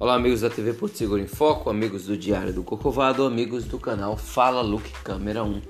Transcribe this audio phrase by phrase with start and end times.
[0.00, 3.80] Olá, amigos da TV Porto Seguro em Foco, amigos do Diário do Corcovado, amigos do
[3.80, 5.60] canal Fala Look Câmera 1.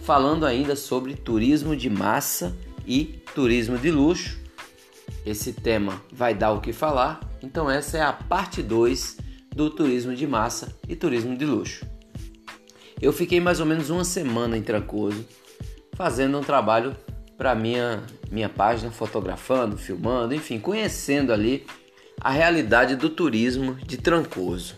[0.00, 2.52] Falando ainda sobre turismo de massa
[2.84, 4.40] e turismo de luxo.
[5.24, 9.18] Esse tema vai dar o que falar, então essa é a parte 2
[9.54, 11.86] do turismo de massa e turismo de luxo.
[13.00, 15.24] Eu fiquei mais ou menos uma semana em Trancoso
[15.92, 16.96] fazendo um trabalho
[17.38, 21.64] para minha minha página, fotografando, filmando, enfim, conhecendo ali
[22.24, 24.76] a realidade do turismo de Trancoso.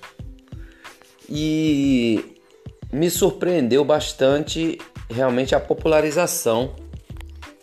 [1.31, 2.37] E
[2.93, 4.79] me surpreendeu bastante
[5.09, 6.75] realmente a popularização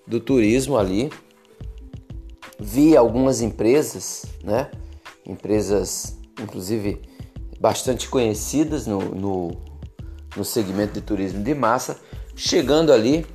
[0.08, 1.12] do turismo ali.
[2.58, 4.72] Vi algumas empresas, né?
[5.26, 7.02] Empresas, inclusive,
[7.60, 9.52] bastante conhecidas no, no,
[10.38, 12.00] no segmento de turismo de massa,
[12.38, 13.26] chegando ali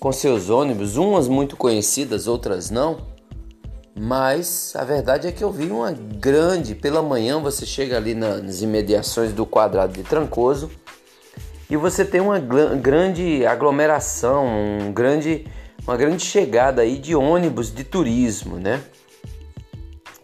[0.00, 3.11] com seus ônibus, umas muito conhecidas, outras não,
[3.94, 6.74] mas a verdade é que eu vi uma grande.
[6.74, 10.70] Pela manhã você chega ali nas imediações do quadrado de Trancoso
[11.68, 15.46] e você tem uma grande aglomeração, um grande,
[15.86, 18.82] uma grande chegada aí de ônibus de turismo, né?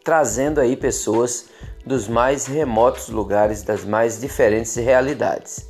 [0.03, 1.47] Trazendo aí pessoas
[1.85, 5.69] dos mais remotos lugares, das mais diferentes realidades.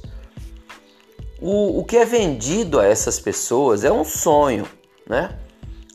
[1.40, 4.66] O, o que é vendido a essas pessoas é um sonho,
[5.08, 5.36] né?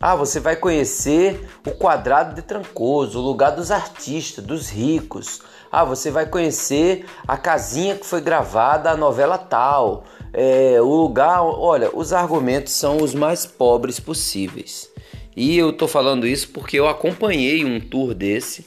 [0.05, 5.39] Ah, você vai conhecer o quadrado de Trancoso, o lugar dos artistas, dos ricos.
[5.71, 10.03] Ah, você vai conhecer a casinha que foi gravada a novela tal.
[10.33, 14.89] É, o lugar, olha, os argumentos são os mais pobres possíveis.
[15.37, 18.65] E eu tô falando isso porque eu acompanhei um tour desse.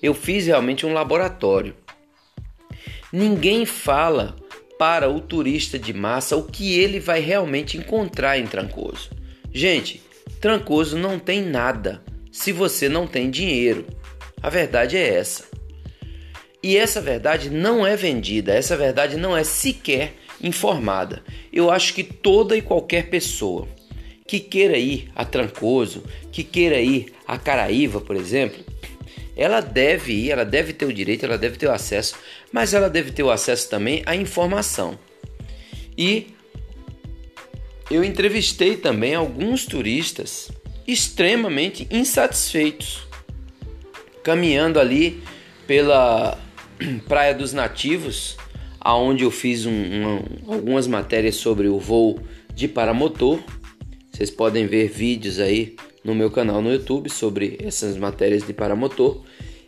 [0.00, 1.74] Eu fiz realmente um laboratório.
[3.12, 4.36] Ninguém fala
[4.78, 9.10] para o turista de massa o que ele vai realmente encontrar em Trancoso.
[9.52, 10.05] Gente,
[10.40, 13.86] Trancoso não tem nada se você não tem dinheiro.
[14.42, 15.44] A verdade é essa.
[16.62, 21.22] E essa verdade não é vendida, essa verdade não é sequer informada.
[21.52, 23.68] Eu acho que toda e qualquer pessoa
[24.26, 28.64] que queira ir a Trancoso, que queira ir a Caraíva, por exemplo,
[29.36, 32.16] ela deve ir, ela deve ter o direito, ela deve ter o acesso,
[32.50, 34.98] mas ela deve ter o acesso também à informação.
[35.96, 36.28] E
[37.90, 40.50] eu entrevistei também alguns turistas
[40.86, 43.06] extremamente insatisfeitos,
[44.22, 45.22] caminhando ali
[45.66, 46.38] pela
[47.08, 48.36] Praia dos Nativos,
[48.80, 52.20] aonde eu fiz um, um, algumas matérias sobre o voo
[52.54, 53.40] de paramotor.
[54.12, 59.22] Vocês podem ver vídeos aí no meu canal no YouTube sobre essas matérias de paramotor.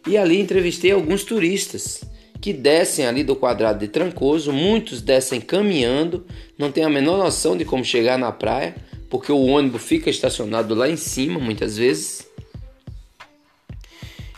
[0.06, 2.00] E ali entrevistei alguns turistas
[2.40, 6.24] que descem ali do quadrado de Trancoso, muitos descem caminhando,
[6.56, 8.76] não tem a menor noção de como chegar na praia,
[9.10, 12.28] porque o ônibus fica estacionado lá em cima muitas vezes.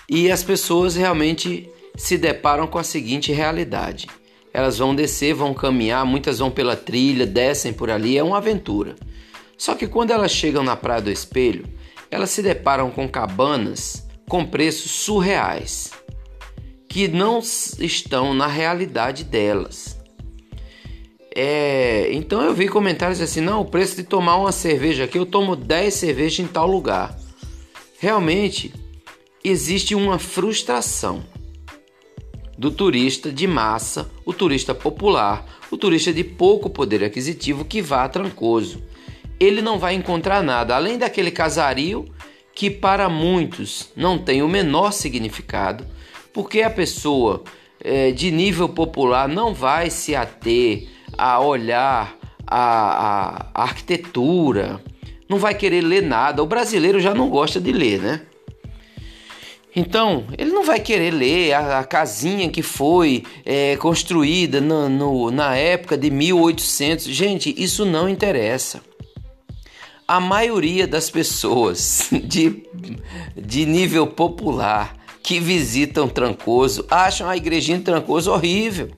[0.08, 4.06] E as pessoas realmente se deparam com a seguinte realidade:
[4.52, 8.96] elas vão descer, vão caminhar, muitas vão pela trilha, descem por ali, é uma aventura.
[9.58, 11.66] Só que quando elas chegam na Praia do Espelho,
[12.10, 15.90] elas se deparam com cabanas com preços surreais
[16.90, 19.96] que não estão na realidade delas.
[21.34, 25.24] É, então eu vi comentários assim: não, o preço de tomar uma cerveja aqui, eu
[25.24, 27.16] tomo 10 cervejas em tal lugar.
[28.00, 28.74] Realmente
[29.44, 31.22] existe uma frustração
[32.58, 38.04] do turista de massa, o turista popular, o turista de pouco poder aquisitivo que vá
[38.04, 38.82] a Trancoso.
[39.38, 42.12] Ele não vai encontrar nada além daquele casario
[42.52, 45.86] que para muitos não tem o menor significado
[46.32, 47.42] porque a pessoa
[47.82, 54.82] é, de nível popular não vai se ater a olhar a, a, arquitetura,
[55.28, 56.42] não vai querer ler nada.
[56.42, 58.22] O brasileiro já não gosta de ler, né?
[59.74, 65.30] Então, ele não vai querer ler a, a casinha que foi é, construída no, no,
[65.30, 67.04] na época de 1800.
[67.06, 68.80] Gente, isso não interessa.
[70.08, 72.64] A maioria das pessoas de,
[73.36, 78.90] de nível popular que visitam Trancoso acham a igrejinha de Trancoso horrível.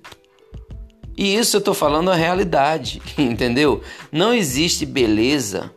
[1.17, 3.83] E isso eu estou falando a realidade, entendeu?
[4.11, 5.73] Não existe beleza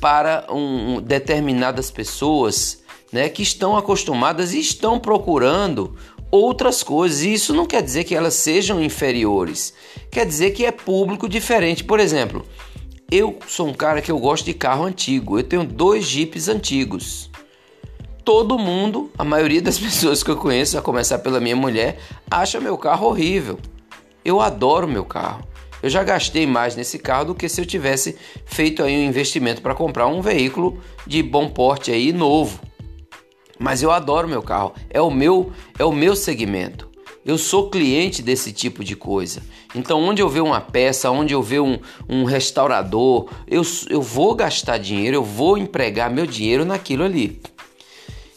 [0.00, 5.96] para um, determinadas pessoas né, que estão acostumadas e estão procurando
[6.30, 7.22] outras coisas.
[7.22, 9.72] E isso não quer dizer que elas sejam inferiores,
[10.10, 11.82] quer dizer que é público diferente.
[11.82, 12.44] Por exemplo,
[13.10, 17.30] eu sou um cara que eu gosto de carro antigo, eu tenho dois jipes antigos
[18.26, 22.60] todo mundo, a maioria das pessoas que eu conheço, a começar pela minha mulher, acha
[22.60, 23.56] meu carro horrível.
[24.24, 25.46] Eu adoro meu carro.
[25.80, 29.62] Eu já gastei mais nesse carro do que se eu tivesse feito aí um investimento
[29.62, 32.58] para comprar um veículo de bom porte aí novo.
[33.60, 36.90] Mas eu adoro meu carro, é o meu, é o meu segmento.
[37.24, 39.40] Eu sou cliente desse tipo de coisa.
[39.74, 41.78] Então, onde eu ver uma peça, onde eu ver um,
[42.08, 47.40] um restaurador, eu, eu vou gastar dinheiro, eu vou empregar meu dinheiro naquilo ali.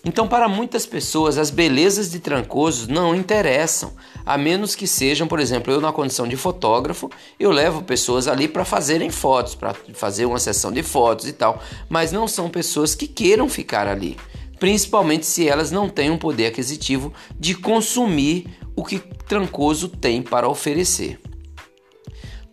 [0.05, 3.93] Então, para muitas pessoas, as belezas de Trancoso não interessam,
[4.25, 8.47] a menos que sejam, por exemplo, eu na condição de fotógrafo, eu levo pessoas ali
[8.47, 12.95] para fazerem fotos, para fazer uma sessão de fotos e tal, mas não são pessoas
[12.95, 14.15] que queiram ficar ali,
[14.57, 20.47] principalmente se elas não têm um poder aquisitivo de consumir o que Trancoso tem para
[20.47, 21.19] oferecer.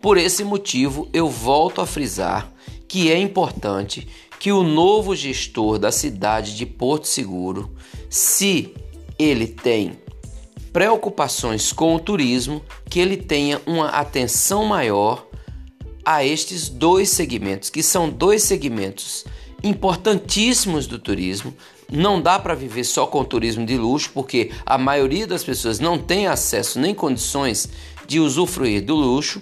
[0.01, 2.51] Por esse motivo, eu volto a frisar
[2.87, 4.07] que é importante
[4.39, 7.71] que o novo gestor da cidade de Porto Seguro,
[8.09, 8.73] se
[9.17, 9.99] ele tem
[10.71, 15.27] preocupações com o turismo, que ele tenha uma atenção maior
[16.05, 19.25] a estes dois segmentos, que são dois segmentos
[19.63, 21.53] importantíssimos do turismo.
[21.91, 25.97] Não dá para viver só com turismo de luxo, porque a maioria das pessoas não
[25.97, 27.69] tem acesso nem condições
[28.05, 29.41] de usufruir do luxo,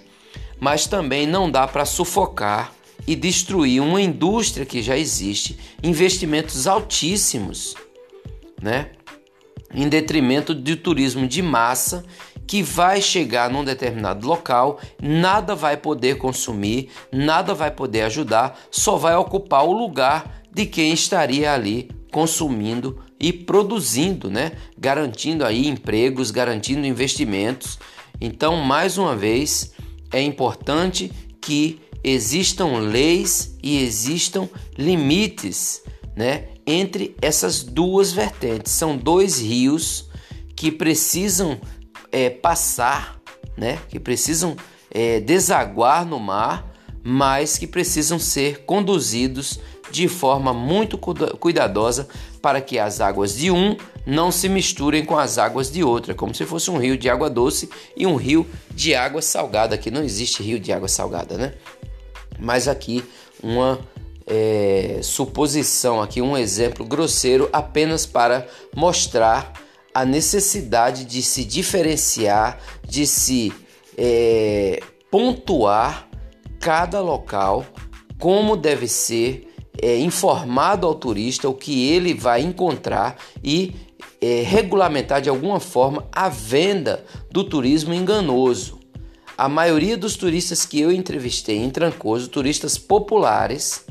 [0.59, 2.74] mas também não dá para sufocar
[3.07, 7.75] e destruir uma indústria que já existe, investimentos altíssimos,
[8.61, 8.91] né?
[9.73, 12.05] Em detrimento do turismo de massa
[12.47, 18.97] que vai chegar num determinado local, nada vai poder consumir, nada vai poder ajudar, só
[18.97, 24.53] vai ocupar o lugar de quem estaria ali consumindo e produzindo, né?
[24.77, 27.77] Garantindo aí empregos, garantindo investimentos.
[28.21, 29.73] Então, mais uma vez,
[30.13, 31.11] é importante
[31.41, 34.47] que existam leis e existam
[34.77, 35.81] limites,
[36.15, 38.73] né, entre essas duas vertentes.
[38.73, 40.07] São dois rios
[40.55, 41.59] que precisam
[42.11, 43.19] é, passar,
[43.57, 44.55] né, que precisam
[44.91, 46.71] é, desaguar no mar,
[47.03, 49.59] mas que precisam ser conduzidos
[49.91, 52.07] de forma muito cuidadosa
[52.41, 53.75] para que as águas de um
[54.05, 57.29] não se misturem com as águas de outra, como se fosse um rio de água
[57.29, 61.53] doce e um rio de água salgada, que não existe rio de água salgada, né?
[62.39, 63.03] Mas aqui
[63.41, 63.79] uma
[64.25, 69.53] é, suposição, aqui um exemplo grosseiro apenas para mostrar
[69.93, 73.53] a necessidade de se diferenciar, de se
[73.97, 76.09] é, pontuar
[76.59, 77.65] cada local,
[78.19, 83.75] como deve ser é, informado ao turista o que ele vai encontrar e
[84.21, 88.79] é, regulamentar de alguma forma a venda do turismo enganoso.
[89.37, 93.85] A maioria dos turistas que eu entrevistei em Trancoso, turistas populares,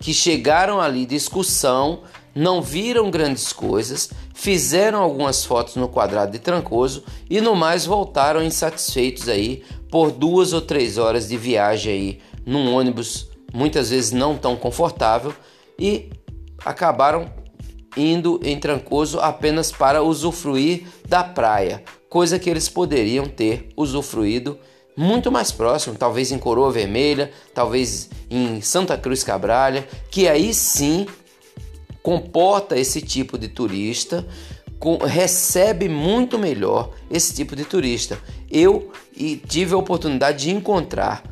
[0.00, 2.02] que chegaram ali de excursão,
[2.34, 8.42] não viram grandes coisas, fizeram algumas fotos no quadrado de Trancoso e no mais voltaram
[8.42, 14.36] insatisfeitos aí por duas ou três horas de viagem aí num ônibus muitas vezes não
[14.36, 15.34] tão confortável
[15.78, 16.08] e
[16.64, 17.30] acabaram
[17.96, 24.58] indo em Trancoso apenas para usufruir da praia, coisa que eles poderiam ter usufruído
[24.94, 31.06] muito mais próximo, talvez em Coroa Vermelha, talvez em Santa Cruz Cabralha, que aí sim
[32.02, 34.26] comporta esse tipo de turista,
[34.78, 38.18] com, recebe muito melhor esse tipo de turista.
[38.50, 38.92] Eu
[39.48, 41.22] tive a oportunidade de encontrar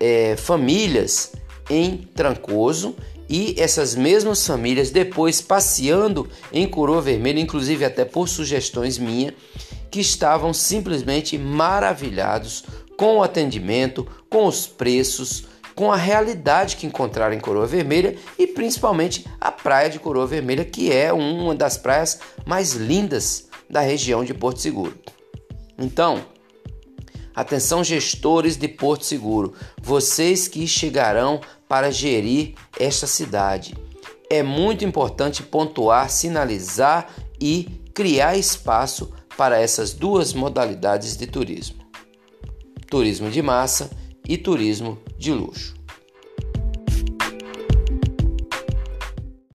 [0.00, 1.32] é, famílias
[1.68, 2.96] em Trancoso
[3.28, 9.34] e essas mesmas famílias depois passeando em Coroa Vermelha, inclusive até por sugestões minhas,
[9.90, 12.64] que estavam simplesmente maravilhados
[12.96, 15.44] com o atendimento, com os preços,
[15.74, 20.64] com a realidade que encontraram em Coroa Vermelha e principalmente a praia de Coroa Vermelha,
[20.64, 24.94] que é uma das praias mais lindas da região de Porto Seguro.
[25.78, 26.22] Então,
[27.34, 33.74] atenção gestores de Porto Seguro, vocês que chegarão para gerir esta cidade.
[34.28, 37.08] É muito importante pontuar, sinalizar
[37.40, 41.82] e criar espaço para essas duas modalidades de turismo:
[42.90, 43.90] turismo de massa
[44.28, 45.79] e turismo de luxo.